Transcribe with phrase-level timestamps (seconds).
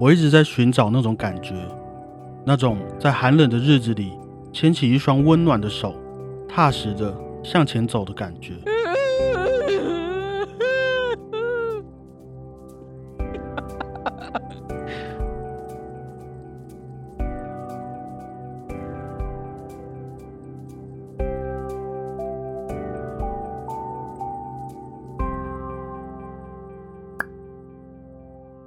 [0.00, 1.54] 我一直在寻找那种感觉，
[2.46, 4.12] 那种在寒冷的日子里
[4.52, 5.92] 牵起一双温暖的手，
[6.48, 7.12] 踏实的
[7.42, 8.54] 向前走的感觉。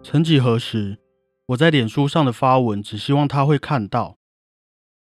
[0.04, 0.98] 曾几何时，
[1.48, 4.18] 我在脸书上的发文，只希望他会看到。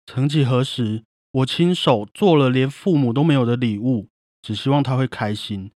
[0.06, 4.08] 曾几何时，我亲手做了连父母都没有的礼物，
[4.40, 5.72] 只希望他会开心。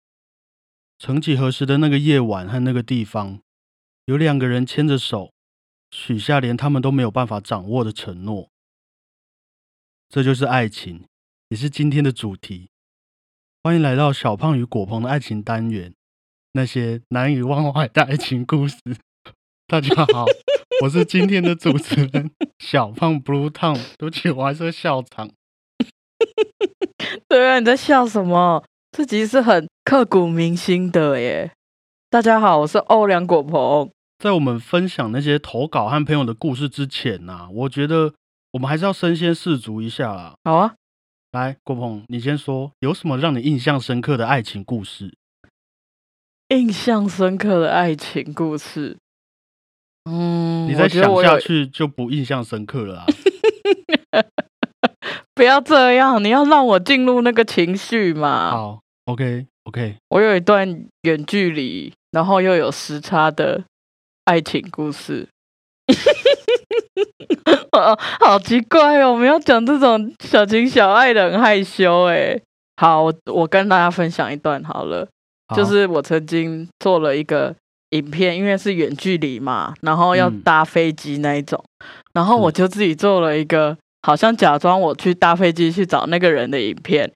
[0.98, 3.40] 曾几何时的那个夜晚和那个地方，
[4.06, 5.32] 有两个人牵着手，
[5.90, 8.50] 许下连他们都没有办法掌握的承诺。
[10.08, 11.04] 这就是爱情，
[11.48, 12.70] 也是今天的主题。
[13.62, 15.94] 欢迎来到小胖与果鹏的爱情单元，
[16.52, 18.78] 那些难以忘怀的爱情故事。
[19.66, 20.26] 大家好，
[20.82, 23.80] 我是今天的主持人小胖 Blue Tom。
[23.96, 25.30] 对不起，我还是会笑场。
[27.26, 28.62] 对啊，你在笑什么？
[28.92, 31.50] 这集是很刻骨铭心的耶。
[32.10, 33.90] 大家好，我是欧良果鹏。
[34.18, 38.12] 在我们分享那些投稿和朋友的故事之前呐、我觉得
[38.52, 40.34] 我们还是要身先士卒一下啦。
[40.44, 40.74] 好啊，
[41.32, 45.16] 来，果鹏，你先说，有什么让你印象深刻的爱情故事？
[46.48, 48.98] 印象深刻的爱情故事。
[50.10, 53.06] 嗯，你再想下去就不印象深刻了啊。
[55.34, 58.50] 不要这样，你要让我进入那个情绪嘛。
[58.50, 63.64] 好，OK，OK，我有一段远距离，然后又有时差的
[64.26, 65.28] 爱情故事。
[67.72, 72.40] 哦好奇怪哦，我们要讲这种小情小爱的，很害羞哎。
[72.76, 75.06] 好，我我跟大家分享一段好了，
[75.48, 77.54] 好就是我曾经做了一个
[77.94, 80.40] 影片，因为是远距离嘛，然后要嗯。
[80.42, 81.62] 搭飞机那一种，
[82.12, 87.10] 然后我就自己做了一个，好像假装我去搭飞机去找那个人的影片，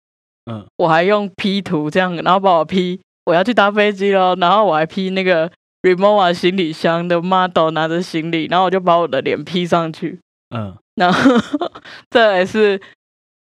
[0.50, 5.50] 嗯，我还用 P 图这样，然后把我 P 我要去搭飞机咯，然后我还 P 那个
[5.82, 10.20] Remova 行李箱的 model 拿着行李，然后我就把我的脸 P 上去，
[10.54, 10.74] 嗯。
[10.94, 11.34] 然后
[12.10, 12.80] 再来是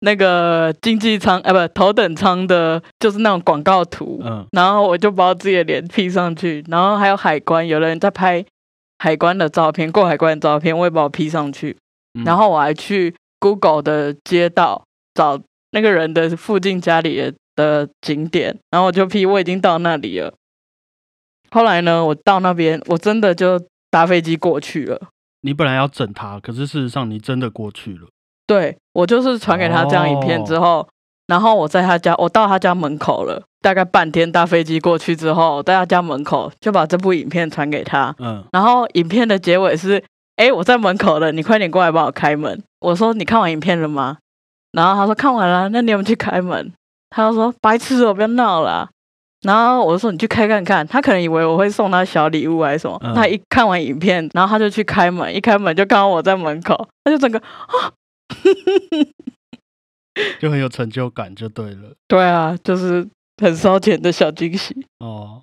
[0.01, 8.45] 那个经济舱，啊，不，头等舱的，就是那种广告图，嗯然后我就把我自己的脸 P 上去，然后还有海关，有人在拍
[8.99, 11.75] 海关的照片，过海关的照片，我也把我 P 上去，
[12.13, 14.83] 嗯，然后我还去 Google 的街道
[15.13, 15.39] 找
[15.71, 20.33] 那个人的附近家里的的景点，然后我就 P 我已经到那里了。
[21.51, 23.59] 后来呢，我到那边，我真的就
[23.89, 25.09] 搭飞机过去了。
[25.41, 28.07] 你本来要整他，可是事实上你真的过去了。
[28.49, 30.87] 对我就是传给他这样影片之后，
[31.27, 40.03] 然后我在他家，我到他家门口了，大概半天搭飞机过去之后，我在他家门口就把这部影片传给他，嗯然后影片的结尾是，
[40.37, 42.59] 哎，我在门口了，你快点过来帮我开门。
[42.81, 44.17] 我说你看完影片了吗？
[44.71, 46.73] 然后他说看完了，那你有没有去开门？
[47.11, 48.89] 他就说白痴哦，不要闹了啊、
[49.41, 52.99] 然后我就说你去开看看，他可能以为我会送他小礼物还是什么。
[53.03, 57.41] 嗯他一看完影片，然后他就去开门，一开门就看到我在门口，他就整个
[60.39, 61.93] 就很有成就感，就对了。
[62.07, 63.07] 对啊，就是
[63.37, 64.75] 很烧钱的小惊喜。
[64.99, 65.41] 哦，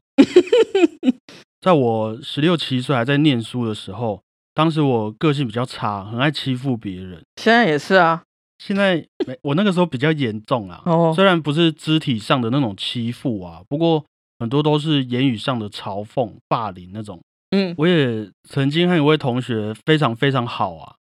[1.61, 4.23] 在我十六七岁还在念书的时候，
[4.55, 7.23] 当时我个性比较差，很爱欺负别人。
[7.37, 8.23] 现在也是啊，
[8.59, 8.97] 现在
[9.27, 10.83] 没，我那个时候比较严重啊。
[10.85, 14.05] 哦虽然不是肢体上的那种欺负啊，不过
[14.39, 17.21] 很多都是言语上的嘲讽、霸凌那种。
[17.53, 20.97] 嗯我也曾经和一位同学非常非常好啊，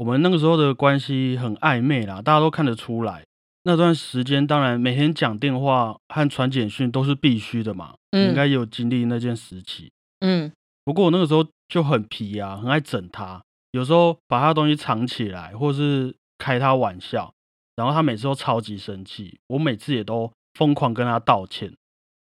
[0.00, 3.22] 我们那个时候的关系很暧昧啦，大家都看得出来。
[3.64, 9.92] 那段时间当然每天讲电话和传简讯都是必须的嘛，你应嗯该有经历那件时期。
[10.20, 10.50] 嗯
[10.86, 17.34] 不过我那个时候就很皮啊，很爱整他，有时候把他的东西藏起来，或是开他玩笑，
[17.76, 21.74] 然后他每次都超级生气，我每次也都疯狂跟他道歉。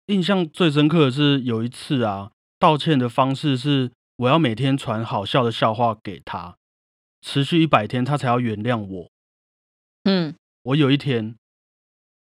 [0.08, 6.58] 印象最深刻的是有一次啊，道歉的方式是我要每天传好笑的笑话给他，
[7.24, 9.12] 持续一百天他才要原谅我。
[10.04, 11.38] 嗯我有一天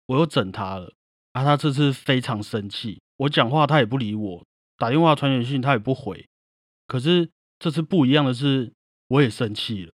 [0.05, 0.93] 我又整他了，
[1.33, 4.45] 啊，他这次非常生气，我讲话他也不理我，
[4.77, 6.25] 打电话传简讯他也不回。
[6.87, 7.29] 可是
[7.59, 8.71] 这次不一样的是，
[9.09, 9.91] 我也生气了，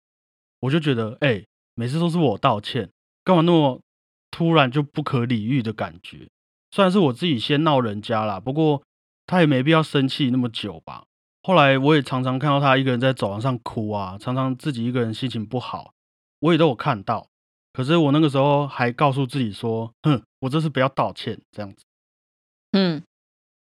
[0.59, 1.45] 我就觉得，哎、
[1.75, 2.91] 每次都是我道歉，
[3.23, 3.81] 干嘛那么
[4.29, 6.27] 突然就不可理喻的感觉？
[6.71, 8.83] 虽然是我自己先闹人家啦，不过
[9.25, 11.05] 他也没必要生气那么久吧。
[11.43, 15.93] 后来我也常常看到他一个人在走廊上哭啊，常常自己一个人心情不好，
[16.39, 17.27] 我也都有看到。
[17.73, 21.83] 可是我那个时候还告诉自己说，哼，我这次不要道歉，这样子。
[22.73, 23.01] 嗯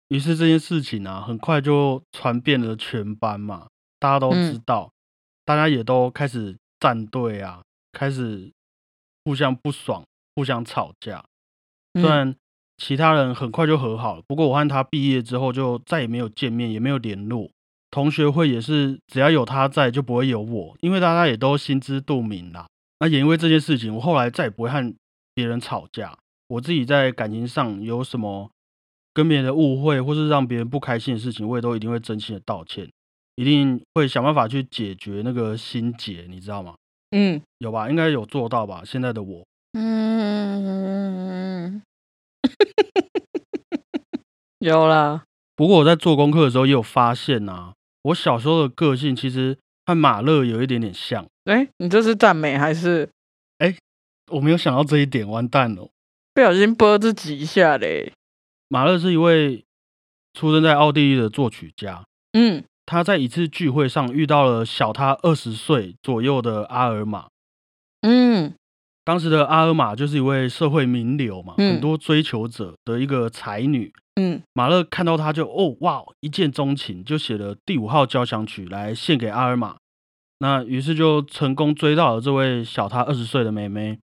[0.09, 3.69] 于是这件事情啊，很快就传遍了全班嘛。
[4.01, 4.91] 大家都知嗯道，
[5.45, 7.63] 大家也都开始站队啊，
[7.93, 8.51] 开始
[9.25, 10.03] 互相不爽，
[10.35, 11.25] 互相吵架。
[11.95, 12.37] 虽嗯然
[12.79, 17.49] 其他人很快就和好了，不过我和他毕业之后就再也没有见面，也没有联络。
[17.91, 22.67] 同学会也是，只要有他在就不会有我，因为大家也都心知肚明啦。
[23.01, 24.95] 那也因为这件事情，我后来再也不会和
[25.35, 26.17] 别人吵架。
[26.49, 28.51] 我自己在感情上有什么
[29.15, 32.89] 跟别人的误会，或是让别人不开心的事情，我也都一定会真心的道歉，
[33.37, 36.75] 一定会想办法去解决那个心结，你知道吗？
[37.13, 37.91] 嗯有吧？
[37.91, 38.83] 应该有做到吧？
[38.85, 41.83] 现在的我，嗯，
[44.61, 45.25] 有啦，
[45.57, 47.73] 不过我在做功课的时候也有发现啊，
[48.03, 51.27] 我小时候的个性其实和马勒有一点点像。
[51.45, 53.09] 哎，你这是赞美还是
[54.31, 55.89] 我没有想到这一点，完蛋了。
[56.33, 58.13] 不小心播自己一下嘞？
[58.69, 59.65] 马勒是一位
[60.33, 67.27] 出生在奥地利的作曲家，嗯他在一次聚会上遇到了小他二十岁左右的阿尔玛。
[68.03, 68.55] 嗯
[69.05, 73.93] 当时的阿尔玛就是一位社会名流嘛，嗯很多追求者的一个才女。
[74.21, 79.77] 嗯马勒看到他就哦哇一见钟情，就写了第五号交响曲来献给阿尔玛。
[80.41, 83.99] 那于是就成功追到了这位小他二十岁的妹妹。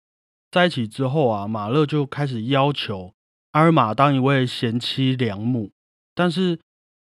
[0.51, 3.13] 在一起之后啊，马勒就开始要求
[3.53, 5.71] 阿尔玛当一位贤妻良母。
[6.13, 6.59] 但是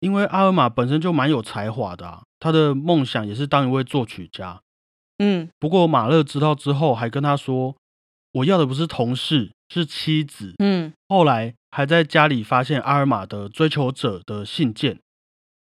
[0.01, 4.61] 因为阿尔玛本身就蛮有才华的啊，她的梦想也是当一位作曲家。
[5.23, 7.77] 嗯不过马勒知道之后，还跟他说
[8.33, 14.99] ：“我要的不是同事，是妻子。”嗯后来还在家里发现阿尔玛的追求者的信件，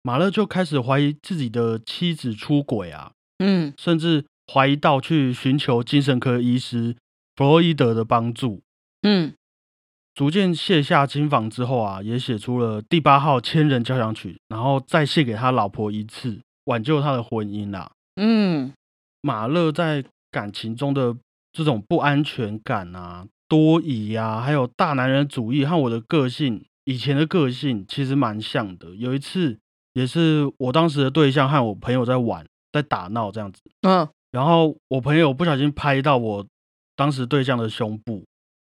[0.02, 6.96] 马勒就开始怀疑自己的妻子出轨啊，嗯甚至怀疑到去寻求精神科医师
[7.34, 8.62] 弗洛伊德的帮助。
[9.02, 9.34] 嗯
[10.14, 18.72] 逐渐卸下金防之后啊，也写出了第八号千人交响曲，然后再献给他老婆一次，挽救他的婚姻啦、嗯
[19.20, 21.16] 马勒在感情中的
[21.52, 28.94] 这种不安全感啊、多疑啊，还有大男人主义，和我的个性以前的个性其实蛮像的。
[28.96, 29.58] 有一次，
[29.92, 36.46] 也是我当时的对象和我朋友在玩，在打闹这样子，嗯然后我朋友不小心拍到我
[36.94, 38.24] 当时对象的胸部，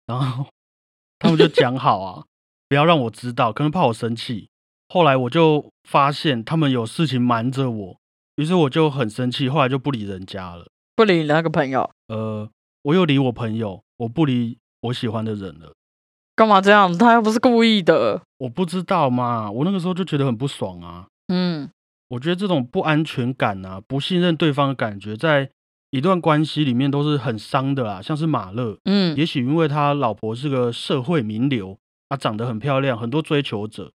[0.06, 0.46] 然后
[1.18, 2.24] 他们就讲好啊，
[2.68, 4.48] 不要让我知道，可能怕我生气。
[4.88, 7.96] 后来我就发现他们有事情瞒着我，
[8.36, 10.66] 于是我就很生气，后来就不理人家了。
[10.96, 12.48] 不理你那个朋友，呃，
[12.82, 15.72] 我又理我朋友，我不理我喜欢的人了。
[16.34, 16.96] 干嘛这样？
[16.96, 18.22] 他又不是故意的。
[18.38, 21.06] 我不知道嘛，我那个时候就觉得很不爽啊。
[21.28, 21.70] 嗯
[22.08, 25.50] 我觉得这种不安全感啊、不信任对方的感觉，在
[25.90, 28.02] 一段关系里面都是很伤的啦。
[28.02, 31.78] 像是马勒，嗯也许因为他老婆是个社会名流，
[32.08, 33.92] 她长得很漂亮，很多追求者，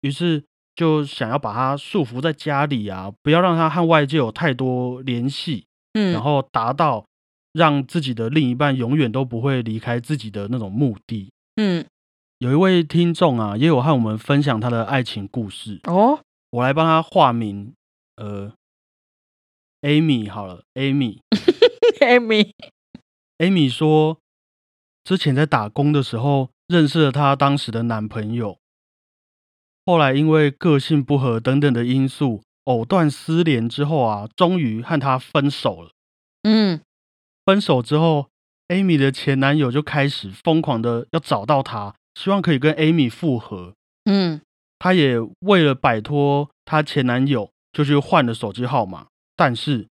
[0.00, 0.44] 于是
[0.74, 7.04] 就想要把她束缚在家里啊，不要让她和外界有太多联系，嗯，然后达到
[7.52, 11.30] 让自己的另一半永远都不会离开自己的那种目的。
[11.56, 11.84] 嗯
[12.38, 16.20] 有一位听众啊，也有和我们分享他的爱情故事，哦
[16.50, 17.74] 我来帮他化名，
[18.16, 18.52] 呃
[19.82, 21.18] ，Amy 好了，Amy。
[22.00, 24.16] Amy，Amy 说，
[25.04, 28.56] 之前在打工的时候认识了她当时的男朋友，
[29.84, 35.90] 后来因为个性不合等等的因素，藕断丝连之后啊，终于和他分手了。
[36.44, 36.80] 嗯
[37.44, 38.28] 分手之后
[38.68, 43.74] ，Amy 的前男友就开始疯狂的要找到她，希望可以跟 Amy 复合。
[44.04, 44.40] 嗯
[44.78, 49.06] 她也为了摆脱她前男友，就去换了手机号码。
[49.36, 49.88] 但是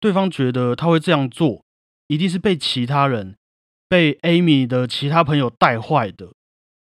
[0.00, 1.62] 对方觉得他会这样做，
[2.08, 3.36] 一定是被其他人、
[3.88, 6.32] 被 Amy 的其他朋友带坏的。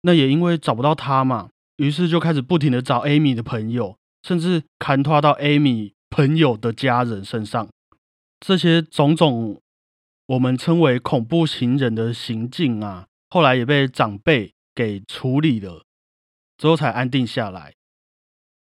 [0.01, 7.67] 那也因为找不到她嘛，于是就开始不停的找 Amy 的朋友，甚至砍拖到 Amy 朋友的家人身上。
[8.39, 9.59] 这些种种
[10.27, 15.85] 我们称为恐怖情人的行径啊，后来也被长辈给处理了，
[16.57, 17.73] 之后才安定下来。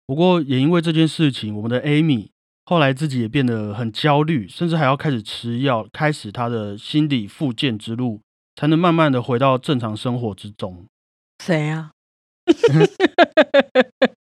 [0.07, 2.31] 不过也因为这件事情，我们的 Amy
[2.65, 8.23] 后来自己也变得很焦虑，甚至还要开始吃药，开始她的心理复健之路，
[8.57, 10.87] 才能慢慢的回到正常生活之中。
[11.45, 11.91] 谁啊？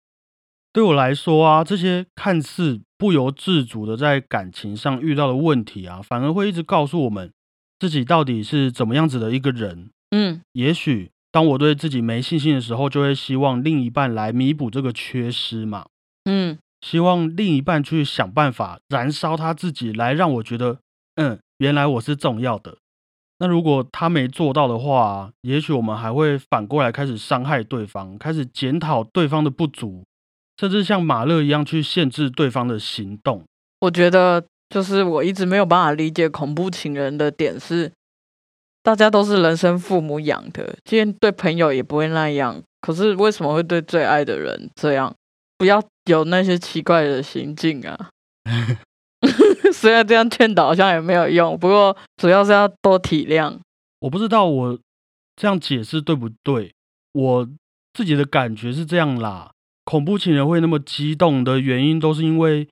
[0.76, 7.32] 对我来说啊，这些看似不由自主的在感情上遇到的问题啊，反而会一直告诉我们
[7.78, 9.88] 自己到底是怎么样子的一个人。
[10.10, 15.86] 嗯也许当我对自己没信心的时候，就会希望另一半来弥补这个缺失嘛，
[16.26, 20.80] 嗯希望另一半去想办法燃烧他自己，来让我觉得，
[21.14, 22.76] 嗯，原来我是重要的。
[23.38, 30.04] 那如果他没做到的话，也许我们还会反过来开始伤害对方，开始检讨对方的不足，
[30.58, 33.44] 甚至像马勒一样去限制对方的行动。
[33.80, 37.92] 我觉得就是我一直没有办法理解恐怖情人的点是，
[38.82, 45.14] 大家都是人生父母养的，今天对朋友也不会那样，可是为什么会对最爱的人这样？
[45.58, 48.10] 不要有那些奇怪的行径啊！
[49.72, 53.58] 虽然这样劝导好像也没有用，不过主要是要多体谅。
[54.00, 54.78] 我不知道我
[55.34, 56.72] 这样解释对不对，
[57.12, 57.48] 我
[57.94, 59.50] 自己的感觉是这样啦。
[59.86, 62.68] 恐怖情人会那么激动的原因，都是因为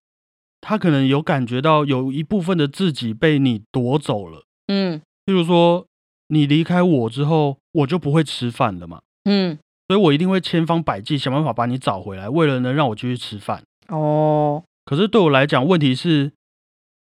[0.61, 4.45] 他可能有感觉到有一部分的自己被你夺走了。
[4.69, 5.87] 嗯譬如说，
[6.29, 9.57] 你离开我之后，我就不会吃饭了嘛，嗯，
[9.89, 13.63] 所以我一定会千方百计想办法把你找回来，为了能让我继续吃饭。
[13.89, 16.33] 哦，可是对我来讲，问题是，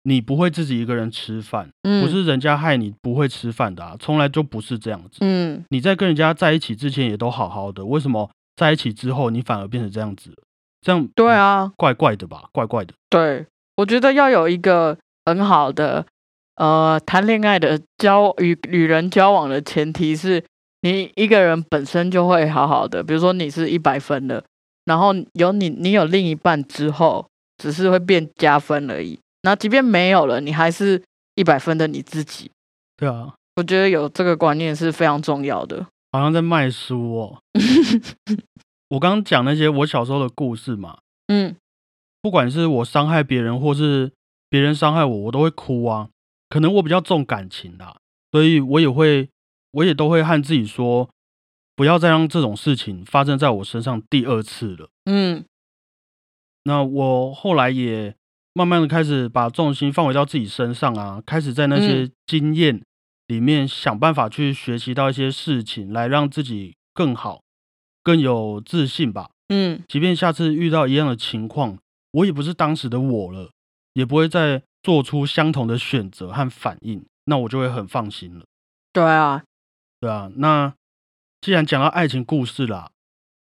[0.02, 5.18] 你不会自己一个人吃饭，嗯，不是人家害你不会吃饭的啊，从来就不是这样子。
[5.20, 10.36] 嗯，你在跟人家在一起之前也都好好的，为什么在一起之后你反而变成这样子了？
[10.80, 12.44] 这样对，啊，怪怪的吧？
[12.52, 12.94] 怪怪的。
[13.08, 13.46] 对，
[13.76, 16.04] 我觉得要有一个很好的
[16.56, 20.44] 呃谈恋爱的交与与人交往的前提是，
[20.82, 24.44] 你一个人本身就会好好的，比如说你是一百分的，
[24.84, 29.18] 然后有你你有另一半之后，只是会变加分而已。
[29.42, 31.02] 那即便没有了，你还是
[31.34, 32.50] 一百分的你自己。
[32.96, 35.86] 对啊，我觉得有这个观念是非常重要的。
[36.14, 37.42] 好像在卖书哦。
[38.90, 41.56] 我刚刚讲那些我小时候的故事嘛，嗯
[42.22, 44.12] 不管是我伤害别人，或是
[44.48, 46.08] 别人伤害我，我都会哭啊。
[46.48, 47.96] 可能我比较重感情啦，
[48.30, 49.28] 所以我也会，
[49.72, 51.10] 我也都会和自己说，
[51.74, 54.88] 不要再让这种事情发生在我身上第二次了。
[55.06, 55.44] 嗯
[56.62, 58.14] 那我后来也
[58.52, 62.80] 慢慢的开始把重心放回到自己身上啊，开始在那些经验
[63.26, 67.42] 里面想办法去学习到一些事情，来让自己更好、
[68.02, 69.30] 更有自信吧。
[69.48, 71.78] 嗯即便下次遇到一样的情况，
[72.12, 73.50] 我也不是当时的我了，
[73.92, 78.44] 也不会再做出相同的选择和反应，那我就会很放心了。
[78.92, 79.44] 对啊，
[80.00, 80.74] 对啊，那
[81.40, 82.90] 既然讲到爱情故事啦，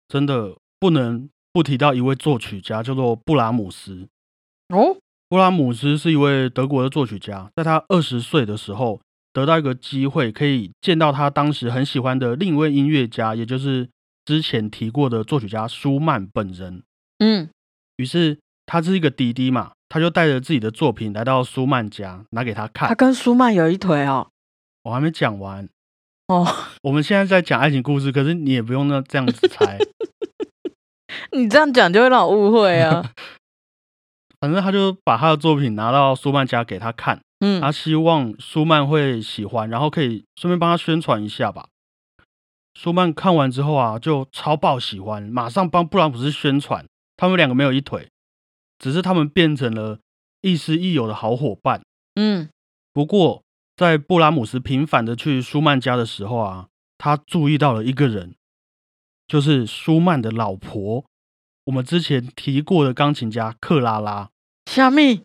[0.09, 4.09] 真的不能不提到一位作曲家，叫做布拉姆斯。
[4.69, 4.97] 哦，
[5.29, 9.01] 布拉姆斯是一位德国的作曲家，在他二十岁的时候，
[9.33, 13.89] 得到一个机会，可以见到他当时很喜欢的另一位音乐家，也就是
[14.25, 16.83] 之前提过的作曲家舒曼本人。
[17.19, 17.49] 嗯
[17.97, 22.95] 于是他是一个弟弟嘛，他就带着自己的作品来到舒曼家，拿给他看他。
[22.95, 24.29] 跟舒曼有一腿哦。
[24.85, 25.69] 我还没讲完，
[26.29, 26.47] 哦，
[26.83, 29.79] 我们现在在讲爱情故事，可是你也不用那这样子猜。
[31.37, 33.13] 你这样讲就会让我误会啊。
[34.41, 41.69] 反正他就把他的作品拿到舒曼家给他看，嗯他希望舒曼会喜欢，然后可以顺便帮他宣传一下吧。
[42.75, 46.87] 舒曼看完之后啊，就超爆喜欢，马上帮布拉姆斯宣传。
[47.17, 48.09] 他们两个没有一腿，
[48.79, 49.99] 只是他们变成了
[50.41, 51.83] 亦师亦友的好伙伴。
[52.15, 52.49] 嗯
[52.93, 53.43] 不过，
[53.77, 58.35] 在布拉姆斯频繁的去舒曼家的时候啊，他注意到了一个人，
[59.27, 61.05] 就是舒曼的老婆，
[61.65, 64.31] 我们之前提过的钢琴家克拉拉。
[64.67, 65.23] 虾米？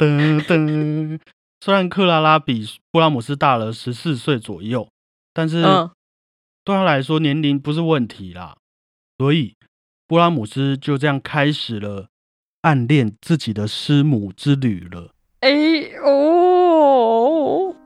[0.00, 1.20] 噔噔，
[1.60, 4.88] 虽然克拉拉比布拉姆斯大了十四岁左右，
[5.34, 5.90] 但是嗯
[6.64, 8.56] 对他来说年龄不是问题啦。
[9.18, 9.56] 所以
[10.06, 12.08] 布拉姆斯就这样开始了
[12.62, 15.10] 暗恋自己的师母之旅了。
[15.40, 15.50] 哎
[16.02, 17.76] 哦，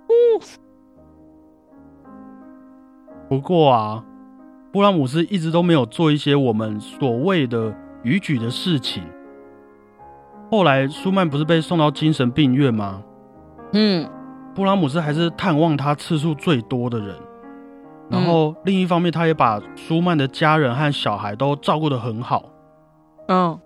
[3.29, 4.05] 不过啊，
[4.73, 9.03] 布拉姆斯一直都没有做一些我们所谓的逾矩的事情。
[10.55, 13.03] 后来舒曼不是被送到精神病院吗？
[13.73, 14.09] 嗯
[14.55, 17.17] 布拉姆斯还是探望他次数最多的人。
[18.09, 22.45] 然后另一方面，他也把舒曼的家人和小孩都照顾得很好。
[23.27, 23.59] 嗯，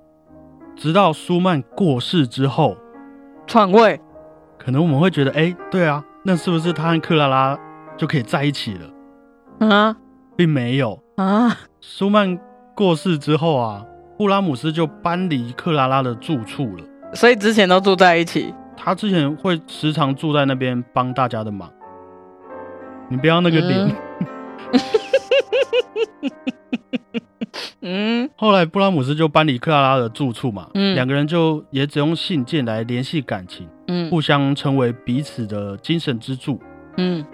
[0.76, 2.74] 直到舒曼过世之后，
[3.46, 4.00] 篡位。
[4.56, 7.58] 可能我们会觉得，哎，对啊，那是不是他和克拉拉
[7.98, 8.74] 就可以在一起
[9.58, 9.68] 了？
[9.68, 9.94] 啊
[10.36, 10.98] 并没有。
[11.16, 11.54] 啊！
[11.82, 12.38] 舒曼
[12.74, 13.84] 过世之后啊，
[14.18, 16.84] 布拉姆斯就搬离克拉拉的住处了。
[17.14, 18.52] 所以之前都住在一起。
[18.76, 21.68] 他之前会时常住在那边帮大家的忙。
[23.08, 23.78] 你不要那个脸。
[23.80, 23.94] 嗯
[27.80, 36.60] 嗯 后来布拉姆斯就搬离克拉拉的住处嘛，嗯两个人就也只用信件来联系感情，嗯互相成为彼此的精神支柱。
[36.98, 37.24] 嗯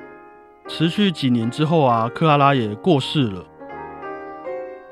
[0.67, 3.45] 持续几年之后啊，克拉拉也过世了。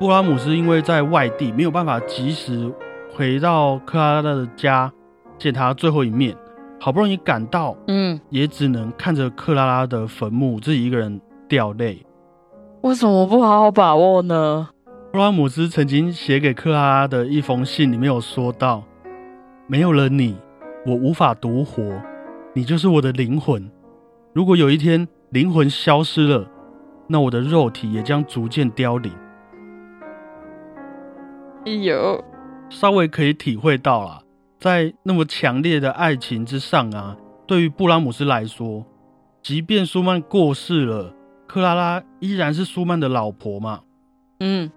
[0.03, 2.69] 布拉姆斯因为在外地没有办法及时
[3.15, 4.93] 回到克拉拉的家
[5.39, 6.37] 见他最后一面，
[6.81, 12.05] 好不容易赶到，嗯，也只能看着克拉拉的坟墓自己一个人掉泪。
[12.81, 14.71] 为什么不好好把握呢？
[15.13, 18.83] 布拉姆斯曾经写给克拉拉的一封信里面有说到
[19.71, 20.37] ：“没有了你，
[20.85, 21.81] 我无法独活，
[22.55, 23.71] 你就是我的灵魂。
[24.33, 26.45] 如果有一天灵魂消失了，
[27.07, 29.13] 那我的肉体也将逐渐凋零。”
[31.65, 32.23] 有，
[32.69, 34.23] 稍微可以体会到啦，
[34.59, 37.17] 在那么强烈的爱情之上啊，
[37.47, 38.85] 对于布拉姆斯来说，
[39.43, 41.15] 即便舒曼过世了，
[41.47, 43.81] 克拉拉依然是舒曼的老婆嘛。
[44.41, 44.71] 嗯，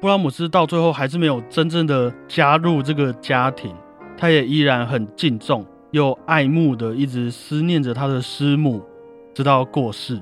[0.00, 3.74] 布拉姆斯到最后还是没有真正的加入这个家庭，
[4.16, 8.82] 他也依然很敬重又爱慕的，一直思念着他的师母，
[9.34, 10.20] 直到过世。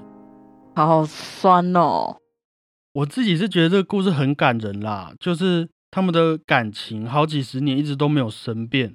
[0.75, 2.17] 好酸哦。
[2.95, 8.95] 我自己是觉得这个故事很感人啦，就是他们的感情好几十年一直都没有生变。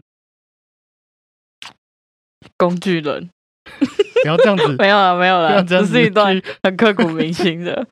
[2.57, 3.29] 工具人，
[4.21, 7.87] 不要这样子， 没有了，没有了，不要这样子这是一段很刻骨铭心的，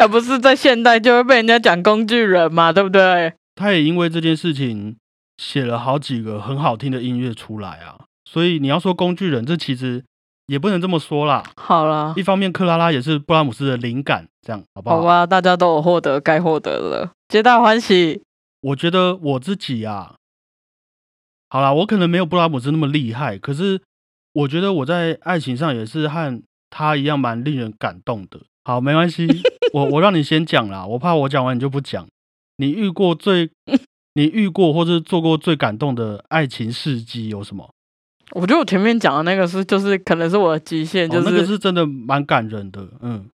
[0.00, 3.32] 而 不是在现代就会被人家讲工具人嘛，对不对？
[3.54, 4.96] 他也因为这件事情
[5.36, 10.02] 写了好几个很好听的音乐出来啊，所以你要说工具人，这其实
[10.46, 11.44] 也不能这么说啦。
[11.56, 14.96] 好了一，方面，克拉拉也是布拉姆斯的灵感，这样好不好？
[14.96, 18.22] 好吧，大家都有获得该获得了，皆大欢喜。
[18.62, 20.14] 我觉得我自己啊，
[21.50, 23.82] 好啦，我可能没有布拉姆斯那么厉害，可是
[24.32, 28.40] 我觉得我在爱情上也是和他一样蛮令人感动的。
[28.64, 29.26] 好，没关系，
[29.74, 32.08] 我我让你先讲啦，我怕我讲完你就不讲。
[32.56, 33.50] 你遇过最，
[34.14, 37.68] 你遇过或是做过最感动的爱情事迹有什么？
[38.32, 43.26] 我觉得我前面讲的那个是，就是可能是我的极限，就哦、那个是真的蛮感人的，嗯，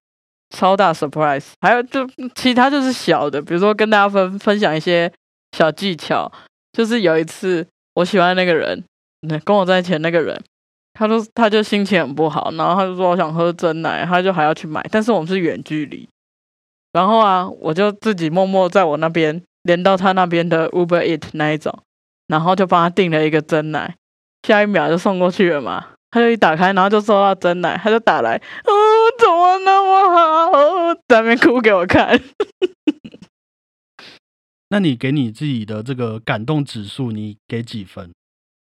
[0.55, 1.47] 超大 surprise。
[1.59, 5.11] 还有就其他就是小的，比如说跟大家分分享一些
[5.51, 6.31] 小技巧。
[6.71, 8.83] 就是有一次我喜欢那个人，
[9.45, 10.37] 跟我在一起的那个人，
[10.93, 16.05] 他说他就心情很不好，然后他就说我想喝真奶，他就还要去买，但是我们是远距离。
[16.91, 21.73] 然后啊，我就自己默默在我那边连到他那边的 Uber Eat 那一种，
[22.27, 23.95] 然后就帮他订了一个真奶，
[24.43, 25.94] 下一秒就送过去了嘛。
[26.15, 28.71] 他就一打开，然后就收到真奶，他就打来，哦，
[29.19, 32.17] 怎么那么好，在那边哭给我看。
[34.71, 38.13] 那你给你自己的这个感动指数，你给几分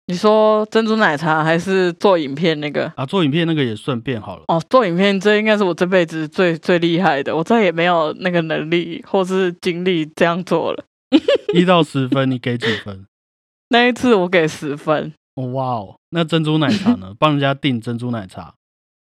[0.07, 2.91] 你说珍珠奶茶还是做影片那个？
[2.97, 3.05] 啊？
[3.05, 4.43] 做影片那个也顺便好了。
[4.49, 10.83] 哦，做影片这应该是我这辈子最最厉害的，我再也没有那个能力或是精力这样做了。
[11.55, 13.05] 一到十分，你给几分？
[13.71, 17.13] 那一次我给十分，哦哇哦，那珍珠奶茶呢？
[17.17, 18.53] 帮人家订珍珠奶茶，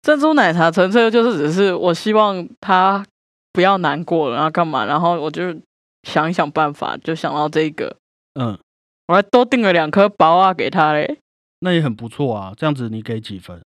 [0.03, 3.03] 珍珠奶茶纯粹就是只是我希望他
[3.51, 5.55] 不要难过了，然后干嘛，然后我就
[6.03, 7.97] 想一想办法，就想到这个，
[8.39, 8.57] 嗯，
[9.07, 11.19] 我还多订了两颗薄啊给他嘞，
[11.61, 12.53] 那也很不错啊。
[12.55, 13.61] 这样子你给几分？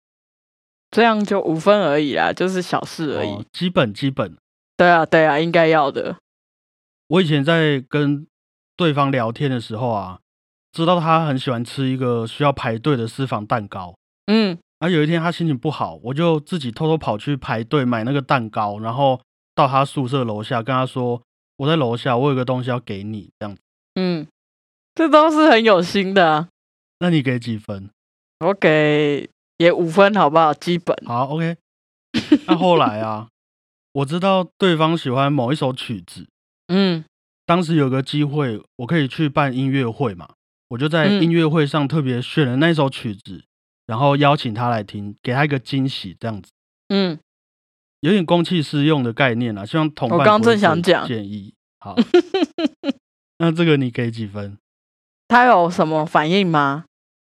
[0.91, 3.29] 这样就五分而已啦，就是小事而已。
[3.29, 4.37] 哦，基本基本。
[4.77, 6.17] 对啊，对啊，应该要的。
[7.09, 8.27] 我以前在跟
[8.77, 10.19] 对方聊天的时候啊，
[10.85, 13.95] 知道他很喜欢吃一个需要排队的私房蛋糕。
[14.27, 19.21] 嗯，而有一天他心情不好，我就自己偷偷跑去排队买那个蛋糕，然后
[19.55, 21.21] 到他宿舍楼下跟他说
[21.59, 23.61] ：“我在楼下，我有个东西要给你。”这样子，
[23.97, 24.27] 嗯，
[24.95, 26.49] 这都是很有心的啊。
[27.01, 27.91] 那你给几分？
[28.41, 30.55] 我给也五分，好不好？
[30.55, 30.97] 基本。
[31.07, 31.57] 好，OK。
[32.47, 33.29] 那后来啊，
[33.93, 36.27] 我知道对方喜欢某一首曲子，
[36.69, 37.05] 嗯
[37.47, 40.29] 当时有个机会，我可以去办音乐会嘛，
[40.69, 43.45] 我就在嗯音乐会上特别选了那首曲子，
[43.87, 46.51] 然后邀请他来听，给他一个惊喜，这样子
[46.89, 47.19] 嗯，
[48.01, 49.65] 有点公器私用的概念啦。
[49.65, 51.55] 希望同伴我刚正想讲建议。
[51.81, 51.97] 好，
[53.39, 54.59] 那这个你给几分？
[55.29, 56.85] 他有什么反应吗？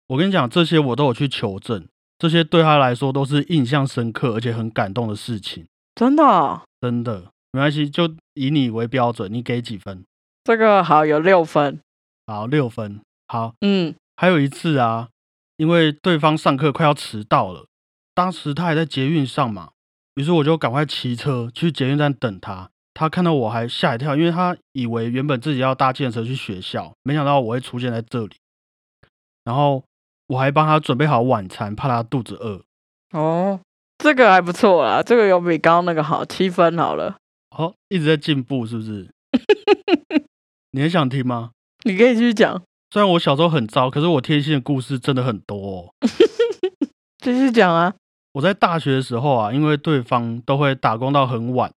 [0.08, 10.04] 我跟你讲，这些我都有去求证，这些对他来说都是印象深刻而且很感动的事情，真的哦、真的没关系，就以你为标准，你给几分？
[10.44, 11.80] 这个好有六分。
[12.26, 13.00] 好，六分。
[13.34, 15.08] 好，嗯还有一次啊，
[15.56, 17.66] 因为对方上课快要迟到了，
[18.14, 19.72] 当时他还在捷运上嘛，
[20.14, 22.70] 于是我就赶快骑车去捷运站等他。
[22.94, 28.36] 他看到我还吓一跳，因为他以为原本自己要搭建车去学校，没想到我会出现在这里。
[29.42, 29.82] 然后
[30.28, 32.62] 我还帮他准备好晚餐，怕他肚子饿。
[33.18, 33.58] 哦，
[33.98, 37.16] 这个还不错啦，这个有比刚刚那个好，七分好了。
[37.50, 39.10] 哦，一直在进步，是不是？
[40.70, 41.50] 你很想听吗？
[41.84, 42.62] 你可以继续讲，
[42.94, 45.94] 虽然我小时候很糟，可是我贴心的故事真的很多哦。
[47.18, 47.92] 继续讲啊。
[48.34, 51.72] 我在大学的时候啊，因为对方都会打工到很晚，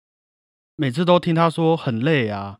[0.76, 2.60] 每次都听他说很累啊，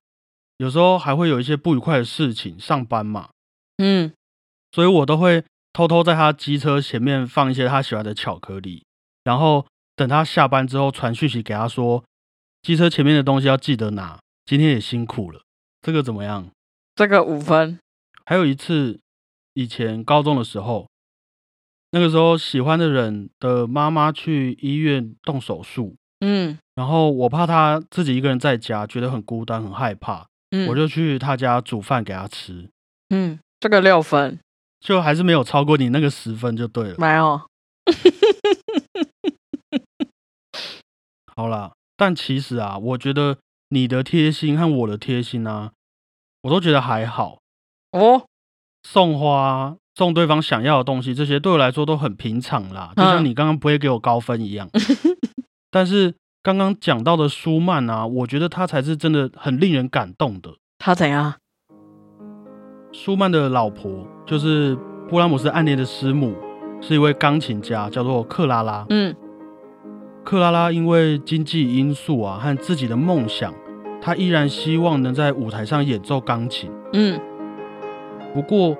[0.58, 3.30] 有时候还会有一些不愉快的事情，上班嘛，
[3.78, 4.12] 嗯
[4.72, 8.84] 所以我都会偷偷在他机车前面放一些他喜欢的巧克力，
[9.24, 12.04] 然后等他下班之后传讯息给他说，
[12.64, 14.18] 机车前面的东西要记得拿，
[14.48, 15.42] 今天也辛苦了。
[15.84, 16.48] 这个怎么样？
[16.96, 17.78] 这个五分。
[18.30, 19.00] 还有一次，
[19.54, 20.90] 以前高中的时候，
[21.92, 32.70] 那个时候喜欢的人的妈妈去医院动手术，嗯然后我怕他自己一个人在家，觉得很孤单、很害怕，嗯，我就去他家煮饭给他吃，
[33.12, 34.38] 嗯，这个六分
[34.82, 36.96] 就还是没有超过你那个十分就对了。
[37.00, 37.40] 没有。
[41.34, 43.38] 好啦，但其实啊，我觉得
[43.70, 45.72] 你的贴心和我的贴心啊，
[46.42, 47.40] 我都觉得还好。
[47.98, 48.24] 哦，
[48.84, 54.70] 送花、送对方想要的东西，这些对我来说都很平常啦，就像嗯你刚刚不会给我高分一样。
[55.72, 60.52] 但是刚刚讲到的舒曼啊，我觉得他才是真的很令人感动的。
[60.80, 61.34] 他怎样？
[62.94, 64.76] 舒曼的老婆就是
[65.10, 66.34] 布拉姆斯暗恋的师母，
[66.82, 68.86] 是一位钢琴家，叫做克拉拉。
[68.90, 69.16] 嗯
[70.24, 73.54] 克拉拉因为经济因素啊和自己的梦想，
[74.02, 76.70] 她依然希望能在舞台上演奏钢琴。
[76.94, 77.20] 嗯
[78.38, 78.78] 不过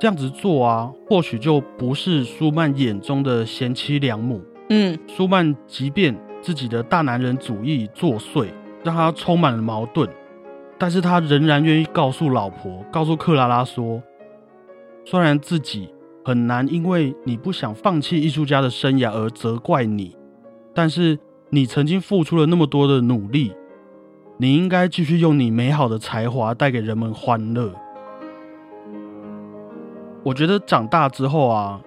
[0.00, 4.40] 这样子做啊，或许就不是舒曼眼中的贤妻良母。
[4.70, 8.48] 嗯舒曼即便自己的大男人主义作祟，
[8.82, 10.08] 让他充满了矛盾，
[10.78, 14.02] 但是他仍然愿意告诉老婆，告诉克拉拉说，
[15.04, 15.90] 虽然自己
[16.24, 20.16] 很难因为你不想放弃艺术家的生涯而责怪你，
[20.72, 21.18] 但是
[21.50, 23.52] 你曾经付出了那么多的努力，
[24.38, 27.74] 你应该继续用你美好的才华带给人们欢乐。
[30.24, 31.78] 我觉得长大之后啊，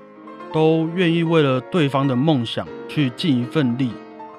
[0.53, 3.93] 都愿意为了对方的梦想去尽一份力，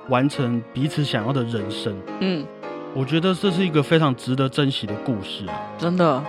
[0.09, 1.95] 完成彼此想要的人生。
[2.19, 2.45] 嗯，
[2.93, 5.53] 我觉得这是一个非常值得珍惜的故事啊。
[5.77, 6.21] 真的，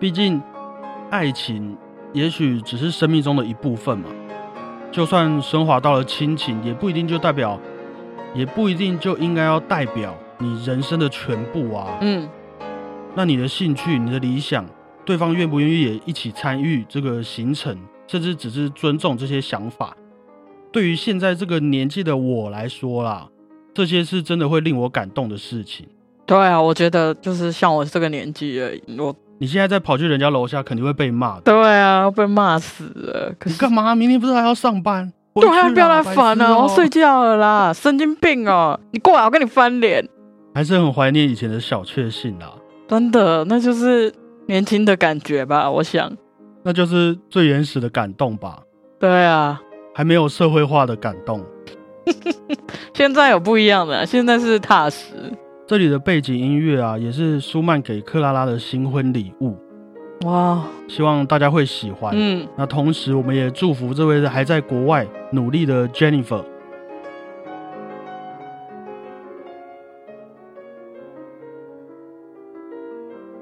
[0.00, 0.42] 毕竟，
[1.12, 1.76] 爱情
[2.14, 4.08] 也许只是生命中的一部分嘛。
[4.90, 7.60] 就算升华到了亲情，也不一定就代表，
[8.34, 11.98] 也不一定就应该要代表你人生的全部啊。
[12.00, 12.26] 嗯
[13.14, 14.64] 那你的兴趣、你的理想，
[15.04, 19.94] 对方愿不愿意也一起参与这个行程，甚至只是尊重这些想法，
[20.72, 23.28] 对于现在这个年纪的我来说啦，
[23.74, 25.86] 这些是真的会令我感动的事情。
[26.24, 31.40] 对啊，我觉得就是像我这个年纪而已，我你现在再跑去人家楼下，肯定会被骂的。
[31.40, 33.34] 对啊，被骂死了。
[33.40, 33.92] 可是你干嘛？
[33.92, 35.12] 明天不是还要上班？
[35.34, 38.78] 对啊，不要来啦烦了，白痴哦我要睡觉了啦，神经病哦！
[38.92, 40.08] 你过来，我跟你翻脸。
[40.54, 42.52] 还是很怀念以前的小确幸啦。
[42.86, 44.14] 真的，那就是
[44.46, 46.16] 年轻的感觉吧，我想。
[46.62, 48.60] 那就是最原始的感动吧，
[49.00, 49.60] 对啊，
[49.92, 51.44] 还没有社会化的感动。
[52.94, 55.32] 现在有不一样的，现在是踏实。
[55.72, 59.56] 这里的背景音乐啊，也是舒曼给克拉拉的新婚礼物，
[60.26, 62.12] 哇，希望大家会喜欢。
[62.14, 66.44] 嗯，那同时，我们也祝福这位还在国外努力的 Jennifer。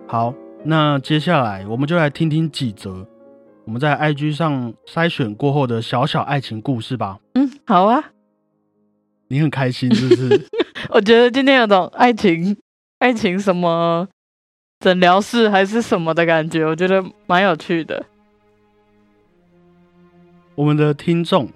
[0.07, 3.05] 好，那接下来我们就来听听几则
[3.65, 7.19] 我们在 IG 上筛选过后的小小爱情故事吧。
[7.35, 8.13] 嗯，好啊，
[9.31, 10.47] 你很开心是不是？
[10.91, 12.57] 我觉得今天有种爱情、
[12.99, 14.09] 爱情什么
[14.81, 18.05] 诊疗室还是什么的感觉，我觉得蛮有趣的。
[20.57, 21.49] 我们的听众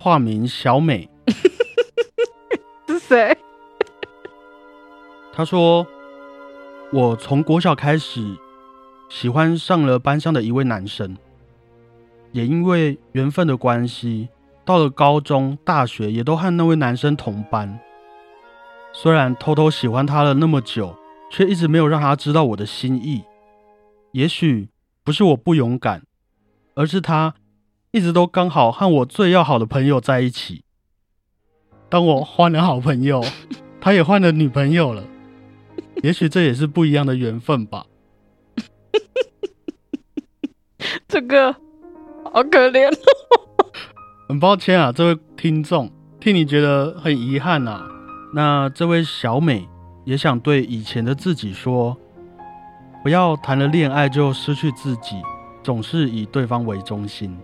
[0.00, 1.08] 化名小美，
[2.88, 3.38] 是谁？
[5.32, 5.86] 她说
[6.92, 8.36] ：“我从国小开始
[9.08, 11.16] 喜欢上了班上的一位男生，
[12.32, 14.28] 也因为缘分的关系，
[14.70, 17.80] 到了高中、大学也都和那位男生同班。
[18.92, 20.94] 虽然偷偷喜欢他了那么久，
[21.28, 23.24] 却一直没有让他知道我的心意。
[24.12, 24.68] 也许
[25.02, 26.04] 不是我不勇敢，
[26.76, 27.34] 而是他。”
[27.90, 30.62] 一直都刚好和我最要好的朋友在一起。
[31.88, 33.20] 当我换了好朋友，
[33.80, 35.02] 他也换了女朋友了。
[36.04, 37.86] 也许这也是不一样的缘分吧。
[41.08, 41.52] 这个
[42.32, 42.88] 好可怜。
[44.30, 45.90] 很抱歉啊，这位听众，
[46.20, 47.82] 替你觉得很遗憾呐。
[48.32, 49.68] 那这位小美
[50.04, 51.96] 也想对以前的自己说：
[53.02, 55.16] 不要谈了恋爱就失去自己，
[55.64, 57.36] 总是以对方为中心。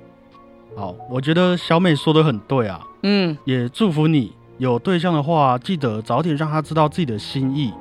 [0.77, 2.81] 好，我觉得小美说的很对啊。
[3.03, 7.73] 嗯，也祝福你有对象的话，记得早点让他知道自己的心意，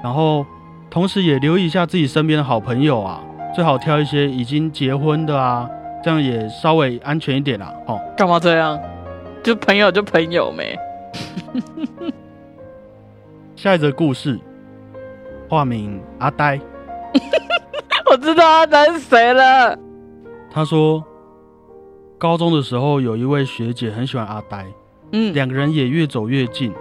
[0.00, 0.46] 然后
[0.88, 3.20] 同时也留意一下自己身边的好朋友啊，
[3.52, 5.68] 最好挑一些已经结婚的啊，
[6.04, 7.72] 这样也稍微安全一点啦。
[7.86, 8.78] 哦，干嘛这样？
[9.42, 10.78] 就朋友就朋友没。
[13.56, 14.38] 下一则故事，
[15.48, 16.60] 化名阿呆。
[18.10, 19.78] 我知道阿呆是谁了。
[20.50, 21.02] 他说。
[22.16, 24.64] 高中的时候，有一位学姐很喜欢阿呆，
[25.12, 26.72] 嗯，两个人也越走越近，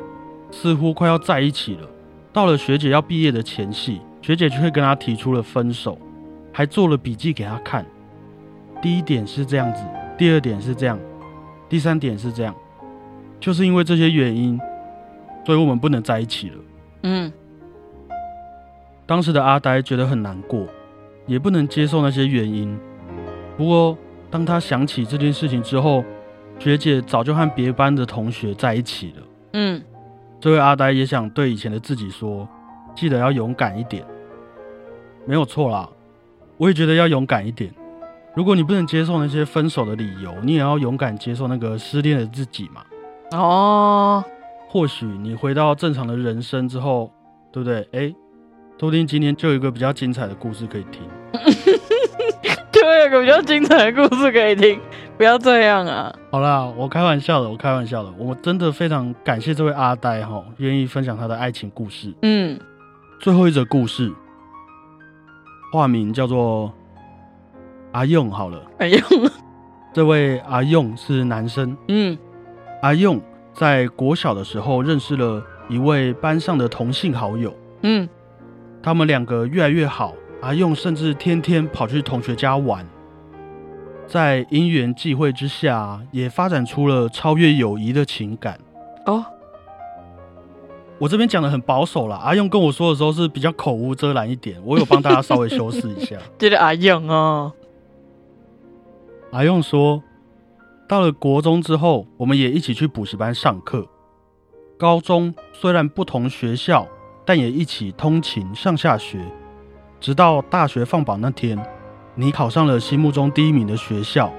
[0.51, 1.88] 似乎快要在一起了。
[2.31, 5.97] 到了学姐要毕业的前夕，学姐却跟他提出了分手，
[6.53, 7.86] 还做了笔记给他看。
[8.84, 9.82] 第一点是这样子，
[10.17, 11.00] 第二点是这样，
[11.69, 12.54] 第三点是这样，
[13.39, 14.60] 就是因为这些原因，
[15.46, 16.56] 所以我们不能在一起了。
[17.04, 17.32] 嗯，
[19.06, 20.67] 当时的阿呆觉得很难过，
[21.26, 22.78] 也不能接受那些原因，
[23.58, 23.98] 不过。
[24.30, 26.04] 当他想起这件事情之后，
[26.58, 29.24] 学姐早就和别班的同学在一起了。
[29.54, 29.80] 嗯，
[30.39, 32.50] 这位阿呆也想对以前的自己说：
[32.96, 34.04] 记得要勇敢一点，
[35.28, 35.88] 没有错啦。
[36.58, 37.72] 我也觉得要勇敢一点。
[38.36, 42.84] 如果你不能接受那些分手的理由，你也要勇敢接受那个失恋的自己嘛。
[43.32, 44.24] 哦，
[44.67, 47.12] 或许你回到正常的人生之后，
[47.52, 47.88] 对不对？
[47.91, 48.10] 哎，
[48.80, 51.02] 说不定今天就有一个比较精彩的故事可以听。
[52.86, 54.78] 我有个比较精彩的故事可以听，
[55.17, 56.13] 不要这样啊！
[56.30, 58.12] 好啦，我开玩笑的，我开玩笑的。
[58.17, 62.13] 我真的非常感谢这位阿呆哈，愿意分享他的爱情故事。
[62.24, 62.60] 嗯，
[63.22, 64.12] 最后一则故事，
[65.72, 66.74] 化名叫做
[67.93, 68.62] 阿用好了。
[68.79, 69.01] 阿用，
[69.93, 71.75] 这位阿用是男生。
[71.88, 72.17] 嗯，
[72.82, 73.19] 阿用
[73.53, 77.53] 在国小的时候认识了一位班上的同性好友。
[77.84, 78.08] 嗯，
[78.82, 80.13] 他们两个越来越好。
[80.41, 82.86] 阿用甚至天天跑去同学家玩，
[84.06, 88.60] 在因缘际会之下，也发展出了超越友谊的情感。
[89.06, 89.23] 哦，
[90.97, 92.17] 我这边讲的很保守了。
[92.17, 96.17] 阿用跟我说的时候是比较口无遮拦一点，我有帮大家稍微修饰一下。
[96.38, 97.53] 这个阿用哦，
[99.34, 100.04] 阿用说，
[100.88, 103.88] 到了国中之后，我们也一起去补习班上课。
[104.78, 106.88] 高中虽然不同学校，
[107.26, 109.26] 但也一起通勤上下学。
[110.00, 111.58] 直到大学放榜那天，
[112.13, 114.32] 你考上了心目中第一名的学校，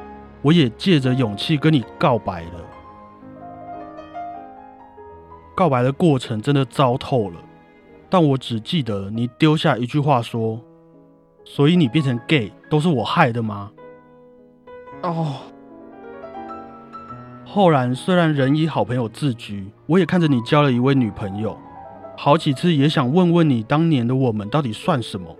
[0.42, 2.60] 我也借着勇气跟你告白了。
[5.56, 7.40] 告白的过程真的糟透了，
[8.08, 10.60] 但我只记得你丢下一句话说
[11.44, 13.72] ：“所以你变成 gay 都是我害的吗？”
[15.08, 15.40] 哦。
[17.44, 21.56] 后来虽然人以好朋友自居，我也看着你交了一位女朋友，
[22.16, 25.36] 好几次也想问问你，当年的我们到底算什么？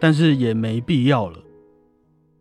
[0.00, 1.38] 但是也没必要了。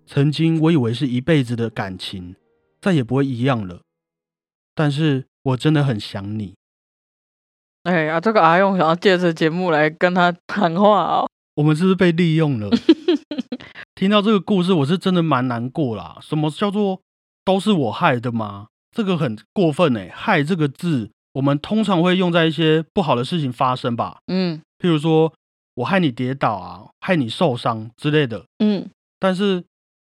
[0.06, 2.36] 曾经我以为是一辈子的感情，
[2.82, 3.82] 再也不会一样了。
[4.76, 6.56] 但是我真的很想你。
[7.84, 11.30] 哎呀，这个阿用想要借着节目来跟他谈话哦。
[11.56, 12.70] 我们是不是被利用了？
[14.04, 16.18] 听到这个故事，我是真的蛮难过啦。
[16.20, 17.02] 什么叫做
[17.46, 18.68] 都是我害的吗？
[18.92, 20.10] 这个很过分哎！
[20.14, 24.18] 害这个字，我们通常会用在一些不好的事情发生吧。
[24.28, 25.34] 嗯，譬如说。
[25.76, 28.46] 我害你跌倒啊，害你受伤之类的。
[28.60, 28.88] 嗯，
[29.18, 29.64] 但是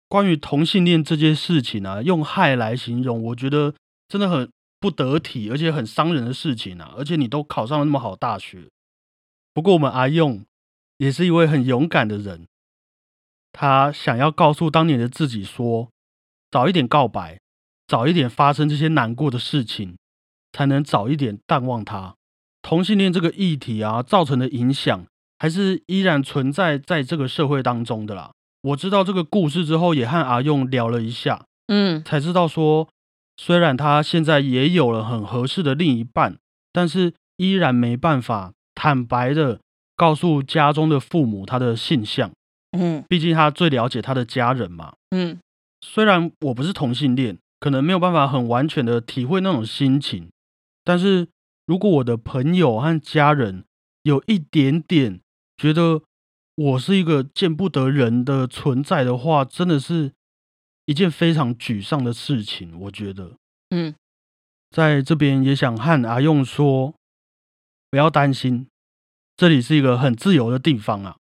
[0.10, 3.74] 关于同性恋这件事情啊，用害来形容，我觉得
[4.10, 6.94] 真的很不得体，而且很伤人的事情啊。
[6.98, 8.68] 而且你都考上了那么好大学，
[9.54, 10.44] 不过我们阿用
[10.98, 12.46] 也是一位很勇敢的人，
[13.54, 15.90] 他想要告诉当年的自己说，
[16.52, 17.40] 早一点告白，
[17.88, 19.96] 早一点发生这些难过的事情，
[20.52, 22.16] 才能早一点淡忘他。
[22.62, 25.06] 同性恋这个议题啊造成的影响，
[25.38, 28.32] 还是依然存在在这个社会当中的啦。
[28.62, 32.88] 我知道这个故事之后，也和阿用聊了一下，嗯才知道说，
[33.38, 36.38] 虽然他现在也有了很合适的另一半，
[36.72, 39.60] 但是依然没办法坦白的
[39.98, 42.32] 告诉家中的父母他的性向，
[42.74, 44.94] 嗯毕竟他最了解他的家人嘛。
[45.12, 45.40] 嗯
[45.82, 50.30] 虽然我不是同性恋，可能没有办法很完全的体会那种心情，
[50.84, 51.28] 但是
[51.66, 53.66] 如果我的朋友和家人
[54.04, 55.20] 有一点点
[55.58, 56.02] 觉得
[56.56, 60.12] 我是一个见不得人的存在的话，真的是
[60.86, 62.80] 一件非常沮丧的事情。
[62.80, 63.34] 我觉得
[63.72, 63.94] 嗯
[64.70, 66.94] 在这边也想和阿用说，
[67.90, 68.68] 不要担心，
[69.36, 71.18] 这里是一个很自由的地方啊。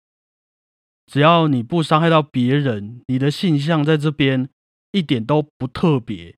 [1.09, 4.47] 只要你不伤害到别人，你的性向在这边
[4.91, 6.35] 一点都不特别。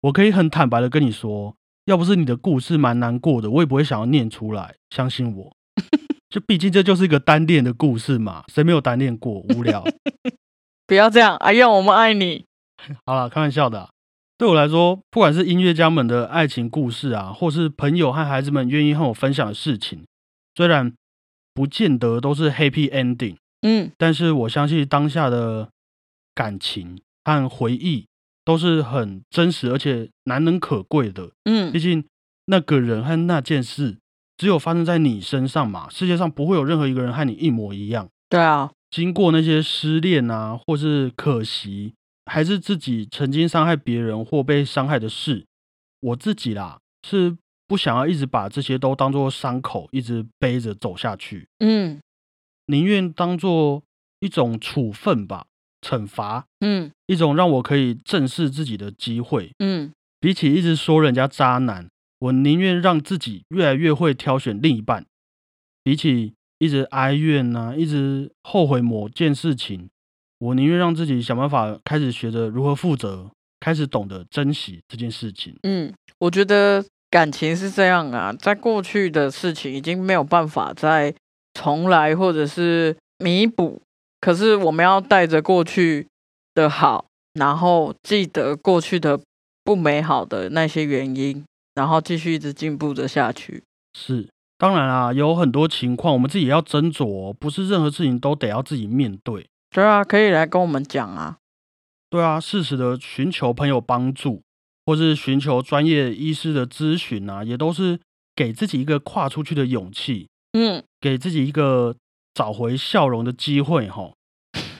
[0.00, 4.76] 我可以很坦白的跟你说，要不是你的故事蛮难过的，我也不会想要念出来。
[4.88, 5.54] 相信我，
[6.30, 9.34] 就毕竟这就是一个单恋的故事嘛，谁没有单恋过？
[9.34, 9.84] 无聊。
[10.88, 12.46] 不要这样，阿燕，我们爱你。
[13.04, 13.90] 好了，开玩笑的啊、
[14.38, 20.06] 对我来说，不管是音乐家们的爱情故事啊，或是朋友和孩子们愿意和我分享的事情，
[20.54, 20.94] 虽然
[21.52, 23.90] 不见得都是 happy ending，嗯。
[23.98, 25.68] 但是我相信当下的
[26.34, 28.06] 感情和回忆
[28.44, 31.32] 都是很真实而且难能可贵的。
[31.44, 31.72] 嗯。
[31.72, 32.04] 毕嗯竟
[32.46, 33.98] 那个人和那件事
[34.36, 38.08] 只有发生在你身上嘛，世界上不会有任何一个人和你一模一样。
[38.28, 41.94] 对啊，经过那些失恋啊，或是可惜，
[42.26, 45.44] 还是自己曾经伤害别人或被伤害的事，
[46.00, 52.00] 我自己啦是不想要一直把这些都当做伤口，一直背着走下去，嗯
[52.66, 53.82] 宁愿当做
[54.20, 55.46] 一种处分吧，
[55.80, 59.52] 惩罚，嗯一种让我可以正视自己的机会。
[59.58, 65.04] 嗯比起一直说人家渣男，我宁愿让自己越来越会挑选另一半。
[65.84, 69.88] 比起一直哀怨呐、一直后悔某件事情，
[70.38, 75.54] 我宁愿让自己想办法开始学着如何负责，开始懂得珍惜这件事情。
[75.62, 81.14] 嗯，我觉得感情是这样啊，在过去的事情已经没有办法再
[81.56, 83.80] 重来或者是弥补，
[84.20, 86.06] 可是我们要带着过去
[86.54, 89.18] 的好，然后记得过去的
[89.64, 91.42] 不美好的那些原因，
[91.74, 93.62] 然后继续一直进步着下去。
[93.98, 99.46] 是，当然啊，有很多情况我们自己也要斟酌哦，不是任何事情都得要自己面对。
[99.70, 101.38] 对啊，可以来跟我们讲啊。
[102.10, 104.42] 对啊，适时的寻求朋友帮助，
[104.84, 107.98] 或是寻求专业医师的咨询啊，也都是
[108.34, 111.94] 给自己一个跨出去的勇气，嗯，给自己一个
[112.32, 113.90] 找回笑容的机会。
[113.90, 114.10] 哈，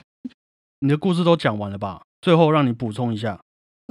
[0.81, 2.01] 你的故事都讲完了吧？
[2.19, 3.39] 最后让你补充一下，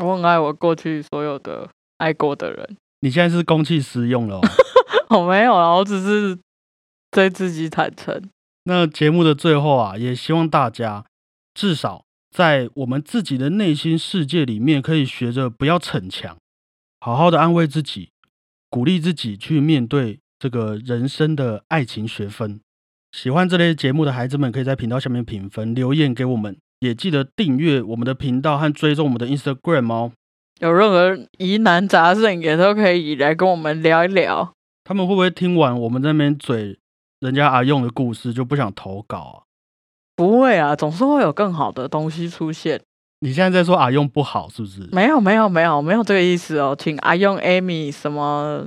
[0.03, 2.77] 我很爱我过去所有的爱过的人。
[3.03, 4.41] 你现在是公器私用了、哦。
[5.17, 6.37] 我没有啊，我只是
[7.13, 8.21] 对自己坦诚。
[8.65, 11.05] 那节目的最后啊，也希望大家
[11.55, 16.37] 至少在我们自己的内心世界里面，可以学着不要逞强，
[16.99, 18.11] 好好的安慰自己，
[18.69, 22.61] 鼓励自己去面对这个人生的爱情学分。
[23.13, 30.13] 喜欢这类节目的孩子们，可以在频道下面评分留言给我们，也记得订阅我们的频道和追踪我们的 Instagram 哦。
[30.61, 34.53] 有任何疑难杂症，也都可以来跟我们聊一聊。
[34.85, 36.79] 他们会不会听完我们在那边嘴
[37.21, 39.37] 人家阿用的故事就不想投稿啊？
[40.15, 42.81] 不会啊，总是会有更好的东西出现。
[43.21, 44.89] 你现在在说阿用不好是不是？
[44.93, 48.67] 没有，没有，没有，没有这个意思哦，请阿用、Amy 什么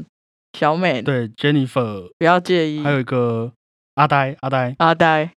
[0.54, 2.82] 小美对，Jennifer，不要介意。
[2.82, 3.54] 还有一个
[3.96, 5.34] 阿呆，阿呆，阿呆，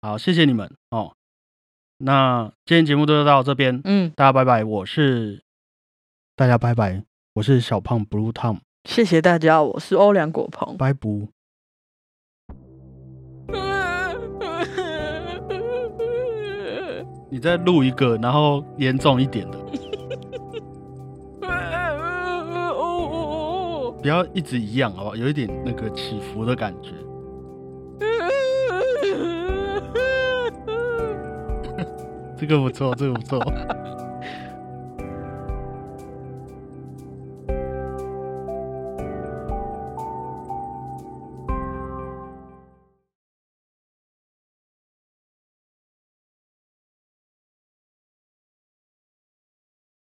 [0.00, 1.14] 好，谢谢你们哦。
[1.98, 4.64] 那今天节目就到这边，嗯，大家拜拜。
[4.64, 5.42] 我是
[6.34, 10.76] 大家拜拜，我是小胖 Blue Tom，谢谢大家，我是欧良果鹏。
[10.76, 11.08] 拜拜。
[17.30, 19.58] 你再录一个，然后严重一点的，
[24.04, 25.16] 不要一直一样，好不好？
[25.16, 26.90] 有一点那个起伏的感觉。
[32.36, 33.42] 这个不错，这个不错。